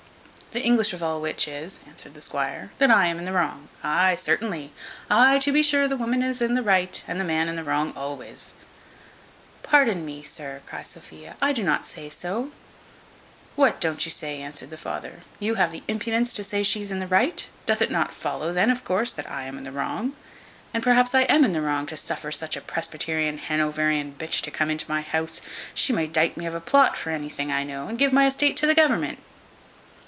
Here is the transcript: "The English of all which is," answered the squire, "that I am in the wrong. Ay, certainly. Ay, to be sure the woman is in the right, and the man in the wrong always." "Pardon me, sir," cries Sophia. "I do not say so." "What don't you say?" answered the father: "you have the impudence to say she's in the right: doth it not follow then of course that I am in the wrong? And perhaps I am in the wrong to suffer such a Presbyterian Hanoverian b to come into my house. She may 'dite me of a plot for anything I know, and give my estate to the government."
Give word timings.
"The 0.53 0.59
English 0.61 0.91
of 0.91 1.01
all 1.01 1.21
which 1.21 1.47
is," 1.47 1.79
answered 1.87 2.13
the 2.13 2.21
squire, 2.21 2.73
"that 2.77 2.91
I 2.91 3.05
am 3.07 3.17
in 3.17 3.23
the 3.23 3.31
wrong. 3.31 3.69
Ay, 3.83 4.17
certainly. 4.17 4.73
Ay, 5.09 5.39
to 5.39 5.51
be 5.53 5.63
sure 5.63 5.87
the 5.87 5.95
woman 5.95 6.21
is 6.21 6.41
in 6.41 6.55
the 6.55 6.61
right, 6.61 7.01
and 7.07 7.17
the 7.17 7.23
man 7.23 7.47
in 7.47 7.55
the 7.55 7.63
wrong 7.63 7.93
always." 7.95 8.53
"Pardon 9.63 10.05
me, 10.05 10.23
sir," 10.23 10.59
cries 10.65 10.89
Sophia. 10.89 11.37
"I 11.41 11.53
do 11.53 11.63
not 11.63 11.85
say 11.85 12.09
so." 12.09 12.51
"What 13.55 13.79
don't 13.79 14.05
you 14.05 14.11
say?" 14.11 14.41
answered 14.41 14.71
the 14.71 14.77
father: 14.77 15.21
"you 15.39 15.55
have 15.55 15.71
the 15.71 15.83
impudence 15.87 16.33
to 16.33 16.43
say 16.43 16.63
she's 16.63 16.91
in 16.91 16.99
the 16.99 17.07
right: 17.07 17.47
doth 17.65 17.81
it 17.81 17.89
not 17.89 18.11
follow 18.11 18.51
then 18.51 18.69
of 18.69 18.83
course 18.83 19.11
that 19.11 19.31
I 19.31 19.45
am 19.45 19.57
in 19.57 19.63
the 19.63 19.71
wrong? 19.71 20.17
And 20.73 20.83
perhaps 20.83 21.15
I 21.15 21.21
am 21.21 21.45
in 21.45 21.53
the 21.53 21.61
wrong 21.61 21.85
to 21.85 21.95
suffer 21.95 22.29
such 22.29 22.57
a 22.57 22.61
Presbyterian 22.61 23.37
Hanoverian 23.37 24.15
b 24.17 24.27
to 24.27 24.51
come 24.51 24.69
into 24.69 24.91
my 24.91 24.99
house. 24.99 25.39
She 25.73 25.93
may 25.93 26.07
'dite 26.07 26.35
me 26.35 26.45
of 26.45 26.53
a 26.55 26.59
plot 26.59 26.97
for 26.97 27.09
anything 27.11 27.53
I 27.53 27.63
know, 27.63 27.87
and 27.87 27.97
give 27.97 28.11
my 28.11 28.27
estate 28.27 28.57
to 28.57 28.67
the 28.67 28.75
government." 28.75 29.17